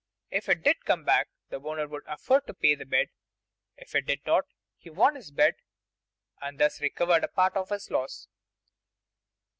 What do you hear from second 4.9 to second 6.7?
his bet and